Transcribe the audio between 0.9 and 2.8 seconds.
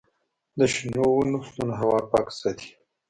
ونو شتون هوا پاکه ساتي.